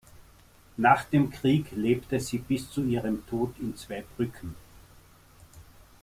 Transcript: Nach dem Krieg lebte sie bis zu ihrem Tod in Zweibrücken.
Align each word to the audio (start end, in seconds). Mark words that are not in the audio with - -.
Nach 0.77 1.03
dem 1.03 1.29
Krieg 1.29 1.69
lebte 1.73 2.19
sie 2.19 2.39
bis 2.39 2.71
zu 2.71 2.81
ihrem 2.83 3.23
Tod 3.27 3.53
in 3.59 3.75
Zweibrücken. 3.75 4.55